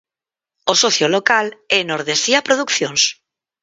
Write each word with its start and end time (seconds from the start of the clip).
O 0.71 0.73
socio 0.83 1.07
local 1.15 1.47
é 1.77 1.79
Nordesía 1.83 2.39
Producións. 2.47 3.01